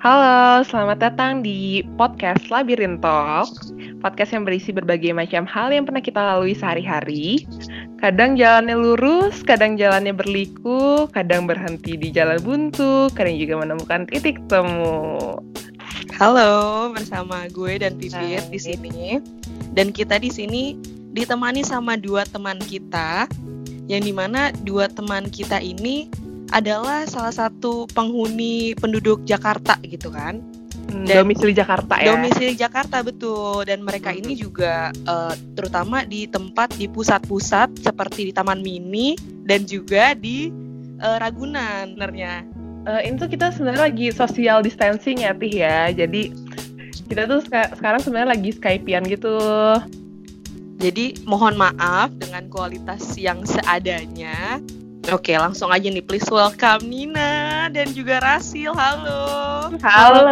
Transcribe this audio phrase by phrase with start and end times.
[0.00, 3.52] Halo, selamat datang di podcast Labirin Talk.
[4.00, 7.44] Podcast yang berisi berbagai macam hal yang pernah kita lalui sehari-hari.
[8.00, 14.40] Kadang jalannya lurus, kadang jalannya berliku, kadang berhenti di jalan buntu, kadang juga menemukan titik
[14.48, 15.36] temu.
[16.16, 19.20] Halo, bersama gue dan Pipit di sini.
[19.76, 20.80] Dan kita di sini
[21.12, 23.28] ditemani sama dua teman kita,
[23.84, 26.08] yang di mana dua teman kita ini
[26.50, 30.42] adalah salah satu penghuni penduduk Jakarta gitu kan.
[30.90, 32.14] Hmm, domisili Jakarta ya.
[32.14, 38.32] Domisili Jakarta betul dan mereka ini juga uh, terutama di tempat di pusat-pusat seperti di
[38.34, 39.14] Taman Mini
[39.46, 40.50] dan juga di
[40.98, 42.42] uh, Ragunan sebenarnya.
[42.90, 45.94] Uh, ini tuh kita sebenarnya lagi social distancing ya Tih ya.
[45.94, 46.34] Jadi
[47.06, 49.38] kita tuh seka sekarang sebenarnya lagi Skypean gitu.
[50.80, 54.58] Jadi mohon maaf dengan kualitas yang seadanya.
[55.10, 58.70] Oke, langsung aja nih please welcome Nina dan juga Rasil.
[58.70, 59.74] Halo.
[59.82, 60.22] Halo.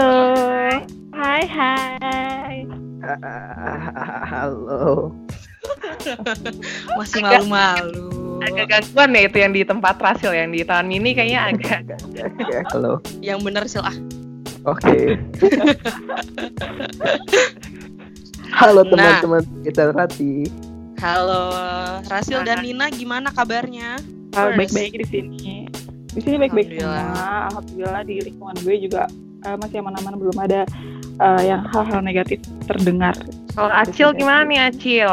[1.10, 2.62] Hai hai.
[4.30, 5.10] Halo.
[6.98, 8.38] Masih malu-malu.
[8.46, 11.98] Agak gangguan ya itu yang di tempat Rasil yang di tahun ini kayaknya agak.
[12.70, 13.02] Halo.
[13.18, 13.98] Yang bener Sil ah.
[14.62, 15.18] Oke.
[18.62, 20.46] Halo teman-teman kita Rati.
[21.02, 21.50] Halo,
[22.06, 24.17] Rasil dan Nina gimana kabarnya?
[24.38, 25.66] Uh, baik-baik di sini.
[26.14, 27.02] Di sini baik-baik semua.
[27.50, 29.10] Alhamdulillah di lingkungan gue juga
[29.44, 30.62] uh, masih aman-aman belum ada
[31.18, 32.38] uh, yang hal-hal negatif
[32.70, 33.14] terdengar.
[33.58, 35.10] Kalau Acil gimana nih Acil?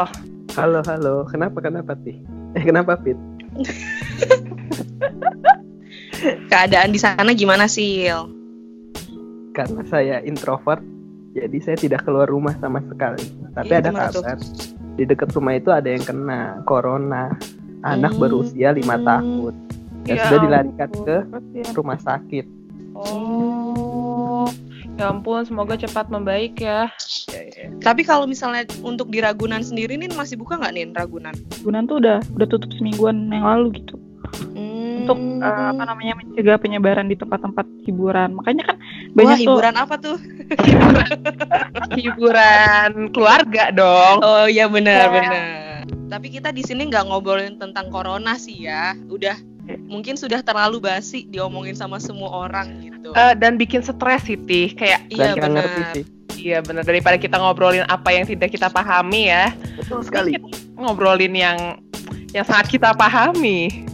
[0.54, 2.16] Halo halo, kenapa kenapa sih?
[2.56, 3.18] Eh kenapa Pit?
[6.50, 8.08] Keadaan di sana gimana sih?
[9.52, 10.80] Karena saya introvert,
[11.36, 13.24] jadi saya tidak keluar rumah sama sekali.
[13.52, 14.22] Tapi Iya, ada tuh?
[14.24, 14.38] kabar
[14.96, 17.36] di dekat rumah itu ada yang kena corona.
[17.86, 18.20] Anak Hmm.
[18.20, 19.54] berusia lima tahun
[20.02, 21.04] dan Ya sudah dilarikan ampun.
[21.06, 21.16] ke
[21.72, 22.46] rumah sakit.
[22.96, 24.46] Oh.
[24.96, 26.88] Ya ampun, semoga cepat membaik ya.
[27.78, 31.34] Tapi kalau misalnya untuk di Ragunan sendiri nih masih buka nggak nih Ragunan?
[31.60, 33.94] Gunan tuh udah udah tutup semingguan yang lalu gitu.
[34.50, 35.04] Hmm.
[35.04, 38.34] Untuk uh, apa namanya mencegah penyebaran di tempat-tempat hiburan.
[38.34, 40.16] Makanya kan Wah, banyak tuh hiburan apa tuh?
[41.92, 44.16] Hiburan keluarga dong.
[44.20, 45.12] Oh iya benar Ya.
[45.12, 45.65] benar.
[46.06, 48.94] Tapi kita di sini nggak ngobrolin tentang corona sih ya.
[49.10, 49.36] Udah
[49.90, 53.10] mungkin sudah terlalu basi diomongin sama semua orang gitu.
[53.14, 54.74] Eh, dan bikin stres sih, Tih.
[54.74, 55.66] Kayak iya benar.
[55.94, 56.04] sih.
[56.36, 59.50] iya benar daripada kita ngobrolin apa yang tidak kita pahami ya.
[59.80, 60.36] Betul sekali.
[60.36, 61.80] Kita ngobrolin yang
[62.30, 63.86] yang sangat kita pahami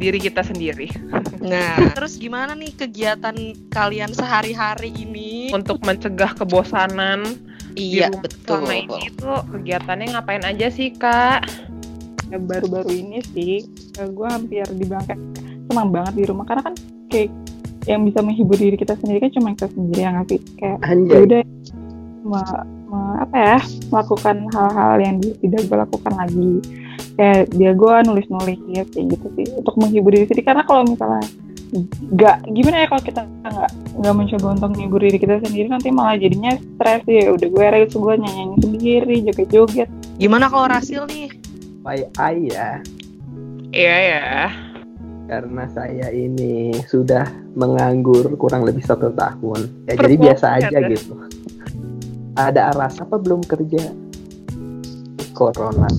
[0.00, 0.88] diri kita sendiri
[1.40, 3.32] Nah, terus gimana nih kegiatan
[3.72, 5.48] kalian sehari-hari ini?
[5.56, 7.24] untuk mencegah kebosanan
[7.80, 8.58] di Iya rumah betul.
[8.60, 11.40] selama ini tuh kegiatannya ngapain aja sih kak?
[12.30, 13.66] ya, baru-baru ini sih
[13.98, 15.18] uh, gue hampir dibilang kayak
[15.66, 16.74] senang banget di rumah karena kan
[17.10, 17.30] kayak
[17.88, 21.20] yang bisa menghibur diri kita sendiri kan cuma kita sendiri yang ngasih kayak ya Anjay.
[21.26, 21.42] udah
[22.22, 23.58] me- me- apa ya
[23.90, 26.52] melakukan hal-hal yang tidak gue lakukan lagi
[27.16, 31.26] kayak dia gue nulis-nulis ya kayak gitu sih untuk menghibur diri sendiri karena kalau misalnya
[32.10, 36.16] nggak gimana ya kalau kita nggak nggak mencoba untuk menghibur diri kita sendiri nanti malah
[36.16, 37.04] jadinya stres.
[37.04, 39.88] Ya udah gue reels gue nyanyi sendiri joget-joget.
[40.16, 41.28] Gimana kalau Rasil nih?
[41.84, 42.80] Pai ayah.
[43.70, 44.26] Iya ya.
[45.30, 47.22] karena saya ini sudah
[47.54, 49.70] menganggur kurang lebih satu tahun.
[49.86, 51.14] Ya jadi biasa aja ya, gitu.
[52.34, 53.94] Ada alasan apa belum kerja?
[55.30, 55.86] Corona.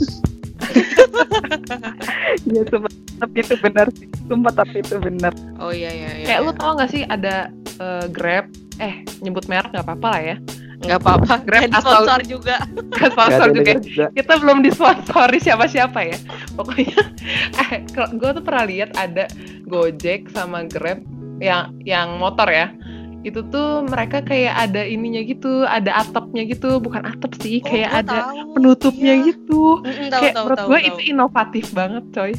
[2.41, 2.91] Ya sumpah
[3.21, 4.07] tapi itu benar sih.
[4.25, 5.33] Sumpah tapi itu benar.
[5.61, 6.25] Oh iya iya iya.
[6.25, 8.45] Kayak lu tau gak sih ada eh, Grab?
[8.77, 10.37] Eh nyebut merek nggak apa-apa lah ya.
[10.81, 11.33] nggak apa-apa.
[11.45, 12.55] Grab Grab asal- sponsor juga.
[12.91, 13.73] Nggak sponsor juga.
[14.11, 16.17] Kita belum disponsori siapa-siapa ya.
[16.53, 17.01] Pokoknya,
[17.69, 19.25] eh, gue tuh pernah lihat ada
[19.63, 21.01] Gojek sama Grab
[21.37, 22.73] yang yang motor ya.
[23.21, 28.01] Itu tuh mereka kayak ada ininya gitu, ada atapnya gitu, bukan atap sih, Oh, kayak
[28.01, 29.25] ada tahu, penutupnya iya.
[29.29, 29.61] gitu.
[29.79, 32.33] Mm-mm, tahu, kayak tahu, menurut gue itu inovatif banget, coy.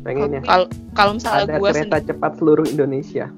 [0.00, 0.66] pengen ya Kalau
[0.96, 3.28] kalau misalnya ada gue kereta cepat seluruh Indonesia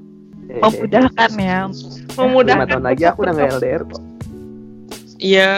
[0.51, 2.67] memudahkan ya lima Memudahkan.
[2.69, 4.03] tahun lagi aku udah nggak LDR kok
[5.23, 5.55] Iya.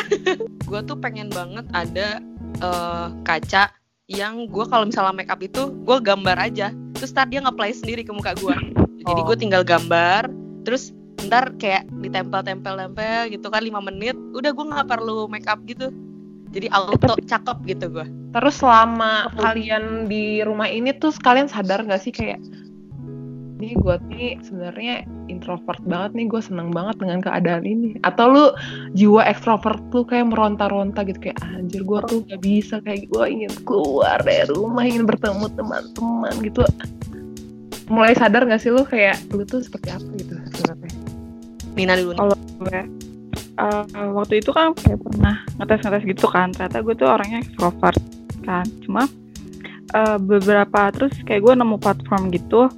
[0.72, 2.24] gue tuh pengen banget ada
[2.64, 3.68] eh, kaca
[4.10, 8.02] yang gue kalau misalnya make up itu gue gambar aja, terus ntar dia nge-play sendiri
[8.02, 8.56] ke muka gue.
[9.06, 10.26] Jadi gue tinggal gambar,
[10.66, 10.90] terus
[11.28, 15.94] ntar kayak ditempel-tempel-tempel gitu kan 5 menit, udah gue nggak perlu make up gitu.
[16.50, 18.06] Jadi auto cakep gitu gue.
[18.34, 22.42] Terus selama kalian di rumah ini tuh sekalian sadar gak sih kayak
[23.60, 28.00] ini gue nih sebenarnya introvert banget nih gue seneng banget dengan keadaan ini.
[28.00, 28.44] Atau lu
[28.96, 33.52] jiwa ekstrovert tuh kayak meronta-ronta gitu kayak anjir gue tuh gak bisa kayak gue ingin
[33.68, 36.64] keluar dari rumah ingin bertemu teman-teman gitu.
[37.92, 40.92] Mulai sadar gak sih lu kayak lu tuh seperti apa gitu sebenarnya?
[41.76, 42.18] Nina dulu nih.
[42.24, 42.80] Kalau gue
[43.60, 43.84] uh,
[44.16, 48.00] waktu itu kan kayak pernah ngetes-ngetes gitu kan ternyata gue tuh orangnya extrovert
[48.40, 48.64] kan.
[48.88, 49.04] Cuma
[49.92, 52.72] uh, beberapa terus kayak gue nemu platform gitu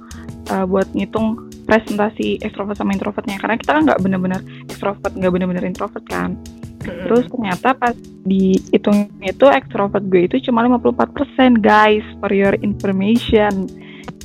[0.49, 5.63] uh, buat ngitung presentasi extrovert sama introvertnya karena kita kan nggak bener-bener extrovert nggak bener-bener
[5.63, 6.35] introvert kan
[6.83, 7.95] terus ternyata pas
[8.27, 13.71] dihitung itu extrovert gue itu cuma 54% guys for your information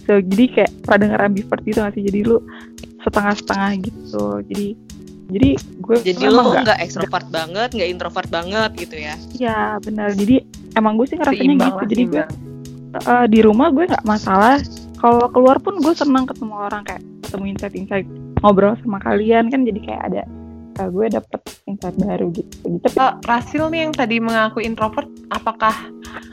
[0.02, 2.42] so jadi kayak pernah denger ambivert gitu gak sih jadi lu
[3.06, 4.66] setengah-setengah gitu jadi
[5.28, 9.14] jadi gue Jadi lu nggak- nggak ekstrovert banget, nggak introvert banget gitu ya?
[9.36, 10.16] Iya benar.
[10.16, 10.40] Jadi
[10.72, 11.76] emang gue sih ngerasanya Seimbang gitu.
[11.76, 12.24] lah, Jadi gue
[12.96, 14.56] eh, di rumah gue nggak masalah.
[14.98, 18.06] Kalau keluar pun gue senang ketemu orang kayak ketemu insight-insight
[18.40, 20.22] ngobrol sama kalian kan jadi kayak ada
[20.78, 22.54] eh, gue dapet insight baru gitu.
[22.66, 25.74] Jadi tapi Oh, Rasil nih yang tadi mengaku introvert, apakah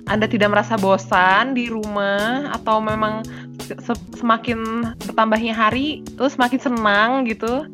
[0.06, 3.26] Anda tidak merasa bosan di rumah atau memang
[3.62, 7.66] se- semakin bertambahnya hari, lu semakin senang gitu?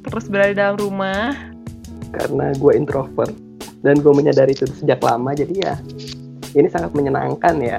[0.00, 1.36] Terus berada di dalam rumah.
[2.10, 3.30] karena gue introvert
[3.80, 5.74] dan gue menyadari itu sejak lama jadi ya
[6.58, 7.78] ini sangat menyenangkan ya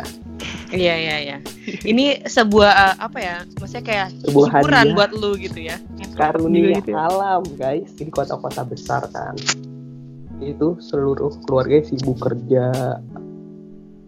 [0.71, 1.38] Iya iya iya.
[1.81, 3.35] Ini sebuah eh, apa ya?
[3.56, 4.95] Maksudnya kayak Sebuah hiburan hadiah.
[4.95, 5.77] buat lu gitu ya?
[6.12, 6.97] karunia Juga gitu ya.
[7.07, 9.31] alam guys di kota-kota besar kan
[10.39, 12.68] itu seluruh keluarga sibuk kerja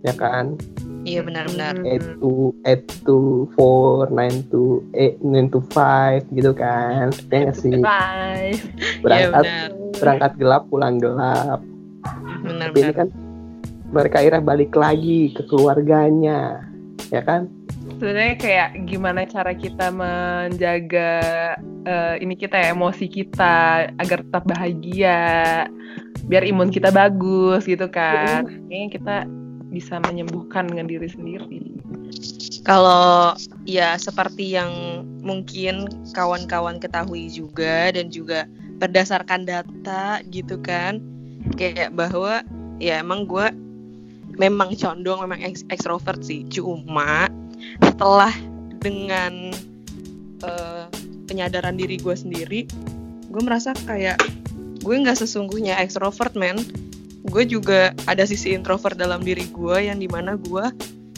[0.02, 0.58] ya kan
[1.04, 1.84] Iya benar-benar.
[1.84, 7.56] Eight to eight to four nine to eight nine to five gitu kan ya nggak
[7.56, 8.56] sih Bye.
[8.56, 9.70] Iya berangkat benar.
[9.94, 11.60] berangkat gelap pulang gelap
[12.42, 13.08] Benar Tapi ini kan
[13.94, 16.66] mereka akhirnya balik lagi ke keluarganya
[17.14, 17.46] ya kan
[17.84, 21.12] Sebenarnya kayak gimana cara kita menjaga
[21.84, 25.68] eh, ini kita ya, emosi kita agar tetap bahagia,
[26.28, 28.48] biar imun kita bagus gitu kan.
[28.68, 29.16] Kayaknya kita
[29.72, 31.64] bisa menyembuhkan dengan diri sendiri.
[32.64, 33.36] Kalau
[33.68, 38.48] ya seperti yang mungkin kawan-kawan ketahui juga dan juga
[38.80, 41.04] berdasarkan data gitu kan,
[41.60, 42.44] kayak bahwa
[42.80, 43.48] ya emang gue
[44.38, 46.46] memang condong memang eks- ekstrovert sih.
[46.50, 47.30] Cuma
[47.82, 48.34] setelah
[48.82, 49.54] dengan
[50.44, 50.86] eh,
[51.30, 52.68] penyadaran diri gue sendiri,
[53.30, 54.20] gue merasa kayak
[54.84, 56.60] gue nggak sesungguhnya ekstrovert men.
[57.24, 60.66] Gue juga ada sisi introvert dalam diri gue yang di mana gue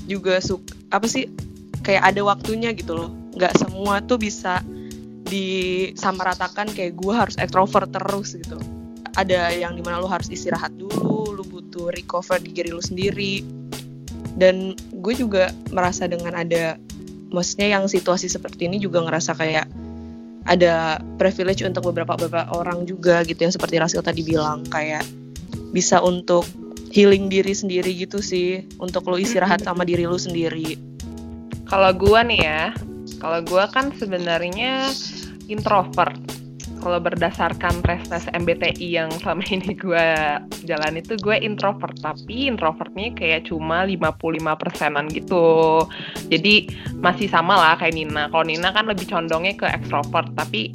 [0.05, 1.25] juga suka apa sih
[1.81, 4.61] kayak ada waktunya gitu loh nggak semua tuh bisa
[5.25, 8.61] disamaratakan kayak gue harus extrovert terus gitu
[9.17, 11.33] ada yang di mana lo harus istirahat dulu
[11.75, 13.43] butuh recover di diri lo sendiri
[14.39, 16.79] dan gue juga merasa dengan ada
[17.35, 19.67] maksudnya yang situasi seperti ini juga ngerasa kayak
[20.47, 25.03] ada privilege untuk beberapa beberapa orang juga gitu yang seperti Rasil tadi bilang kayak
[25.75, 26.47] bisa untuk
[26.95, 30.79] healing diri sendiri gitu sih untuk lo istirahat sama diri lo sendiri
[31.65, 32.63] Kalau gua nih ya,
[33.17, 34.85] kalau gua kan sebenarnya
[35.49, 36.13] introvert.
[36.85, 40.37] Kalau berdasarkan tes-tes MBTI yang selama ini gua
[40.69, 45.81] jalan itu gue introvert, tapi introvertnya kayak cuma 55 persenan gitu.
[46.29, 46.69] Jadi
[47.01, 48.29] masih sama lah kayak Nina.
[48.29, 50.69] Kalau Nina kan lebih condongnya ke extrovert, tapi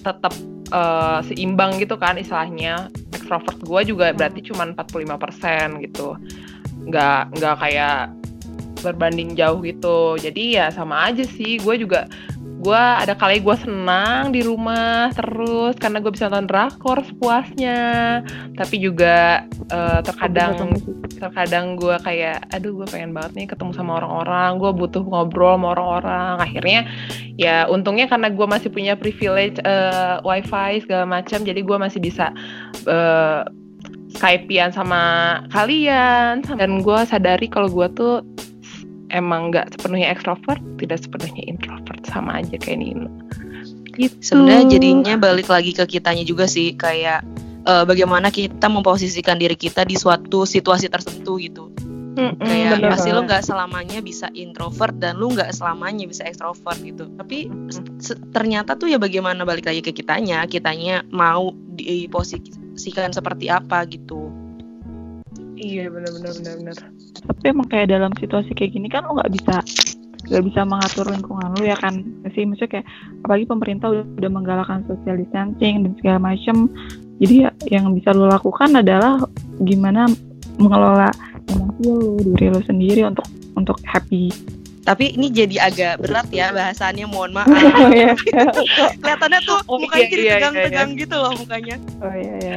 [0.00, 0.32] tetap
[0.72, 2.88] eh, seimbang gitu kan istilahnya.
[3.12, 6.16] Extrovert gue juga berarti cuma 45% gitu.
[6.88, 8.08] Nggak nggak kayak
[8.80, 12.06] berbanding jauh gitu jadi ya sama aja sih gue juga
[12.66, 17.78] gue ada kali gue senang di rumah terus karena gue bisa nonton drakor sepuasnya.
[18.58, 20.74] Tapi juga eh, terkadang
[21.14, 25.78] terkadang gue kayak aduh gue pengen banget nih ketemu sama orang-orang gue butuh ngobrol sama
[25.78, 26.34] orang-orang.
[26.42, 26.80] Akhirnya
[27.38, 32.34] ya untungnya karena gue masih punya privilege eh, wifi segala macam jadi gue masih bisa
[32.90, 33.46] eh,
[34.10, 35.02] Skypean sama
[35.54, 36.42] kalian.
[36.42, 38.26] Dan gue sadari kalau gue tuh
[39.14, 41.65] emang nggak sepenuhnya ekstrovert tidak sepenuhnya introvert
[42.06, 43.10] sama aja kayak Nino
[43.96, 44.16] gitu.
[44.20, 47.24] Sebenarnya jadinya balik lagi ke kitanya juga sih kayak
[47.64, 51.72] eh, bagaimana kita memposisikan diri kita di suatu situasi tertentu gitu.
[52.16, 53.24] Mm-mm, kayak bener pasti banget.
[53.28, 57.12] nggak selamanya bisa introvert dan lu nggak selamanya bisa ekstrovert gitu.
[57.12, 57.52] Tapi
[58.32, 64.32] ternyata tuh ya bagaimana balik lagi ke kitanya kitanya mau diposisikan seperti apa gitu.
[65.56, 66.76] Iya benar benar benar benar
[67.26, 69.54] tapi emang kayak dalam situasi kayak gini kan lo nggak bisa
[70.26, 72.02] nggak bisa mengatur lingkungan lu ya kan?
[72.34, 72.86] Sih maksudnya kayak
[73.22, 76.70] apalagi pemerintah udah, udah menggalakkan social distancing dan segala macam
[77.16, 79.24] jadi ya, yang bisa lo lakukan adalah
[79.64, 80.04] gimana
[80.60, 81.08] mengelola
[81.48, 83.24] emosi lu diri lu sendiri untuk
[83.56, 84.28] untuk happy.
[84.86, 87.50] Tapi ini jadi agak berat ya bahasannya mohon maaf.
[87.82, 88.14] Oh iya.
[89.02, 91.76] Kelihatannya tuh Oh, mukanya iya, jadi iya, iya, tegang-tegang gitu loh mukanya.
[92.04, 92.56] Oh iya iya.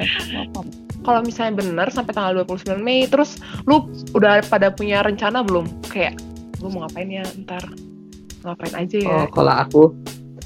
[1.02, 5.66] Kalau misalnya bener sampai tanggal 29 Mei terus lu udah pada punya rencana belum?
[5.90, 6.20] Kayak
[6.60, 7.64] lu mau ngapain ya ntar
[8.44, 9.84] ngapain aja ya oh kalau aku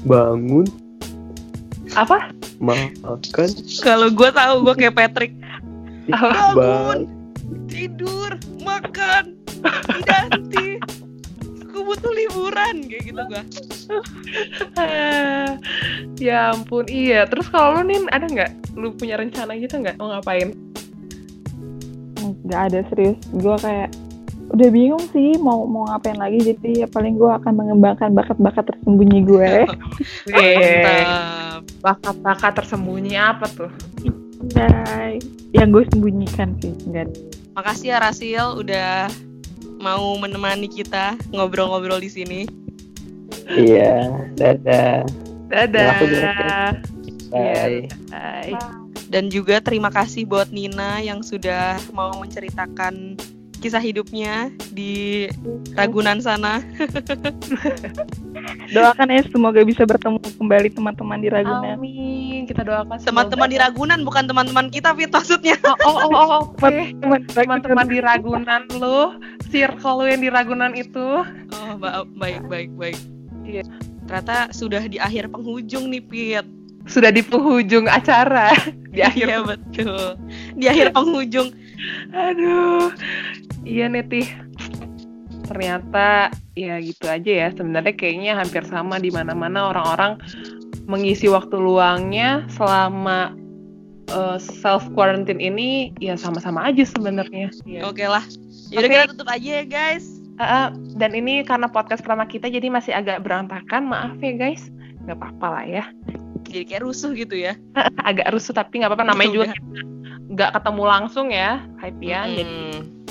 [0.06, 0.66] bangun
[1.94, 2.34] Apa?
[2.58, 3.54] Makan
[3.86, 5.34] Kalau gue tahu gue kayak Patrick.
[6.10, 6.58] Apa?
[6.58, 7.06] bang.
[7.70, 8.34] Tidur,
[8.66, 9.38] makan,
[10.02, 10.82] ganti.
[11.70, 13.44] Aku butuh liburan kayak gitu gue.
[16.18, 17.30] Ya ampun, iya.
[17.30, 18.52] Terus kalau lu nih ada nggak?
[18.74, 20.02] Lu punya rencana gitu nggak?
[20.02, 20.50] Mau ngapain?
[22.44, 23.90] nggak ada serius gue kayak
[24.52, 29.20] udah bingung sih mau mau ngapain lagi jadi ya paling gue akan mengembangkan bakat-bakat tersembunyi
[29.24, 29.52] gue
[30.36, 33.72] Eh, bakat-bakat tersembunyi apa tuh?
[34.56, 35.16] Nah,
[35.56, 37.16] yang gue sembunyikan sih enggak
[37.54, 39.08] Makasih ya Rasil udah
[39.78, 42.42] mau menemani kita ngobrol-ngobrol di sini.
[43.52, 45.06] Iya, dadah.
[45.52, 45.94] Dadah.
[46.02, 46.34] Iya,
[47.30, 47.86] Bye.
[48.10, 48.54] Bye.
[49.14, 53.14] Dan juga terima kasih buat Nina yang sudah mau menceritakan
[53.64, 55.32] kisah hidupnya di
[55.72, 56.60] Ragunan sana.
[58.76, 62.44] doakan ya semoga bisa bertemu kembali teman-teman di Ragunan Amin.
[62.44, 65.56] Kita doakan Teman-teman di Ragunan bukan teman-teman kita Fit maksudnya.
[65.64, 66.76] Oh, oh, oh, oh, oke.
[67.00, 69.16] teman Teman-teman di Ragunan lu,
[69.48, 71.24] circle lu yang di Ragunan itu.
[71.56, 73.00] Oh, ba- baik baik baik.
[73.48, 73.64] Iya.
[74.12, 76.46] Ternyata sudah di akhir penghujung nih Pit.
[76.84, 78.52] Sudah di penghujung acara.
[78.92, 79.26] Di akhir.
[79.32, 80.20] Iya betul.
[80.60, 81.56] Di akhir penghujung.
[82.12, 82.92] Aduh.
[83.64, 84.28] Iya nih, Tih.
[85.48, 87.48] Ternyata ya gitu aja ya.
[87.52, 90.20] Sebenarnya kayaknya hampir sama di mana-mana orang-orang
[90.88, 93.36] mengisi waktu luangnya selama
[94.38, 97.50] self quarantine ini ya sama-sama aja sebenarnya.
[97.66, 97.82] Iya.
[97.88, 98.22] Oke lah.
[98.70, 98.94] Yaudah Oke.
[98.94, 100.06] kita tutup aja ya guys.
[100.42, 104.70] Ah, dan ini karena podcast pertama kita jadi masih agak berantakan, maaf ya guys.
[105.06, 105.84] Nggak apa-apa lah ya.
[106.50, 107.58] Jadi kayak rusuh gitu ya.
[108.06, 109.06] Agak rusuh tapi nggak apa-apa.
[109.14, 109.46] Namanya juga
[110.34, 112.28] nggak ketemu langsung ya, hype-an.
[112.34, 112.82] Jadi, Hmm.
[112.82, 113.03] oke.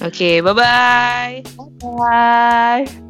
[0.00, 1.42] Oke, bye bye.
[1.80, 3.07] Bye.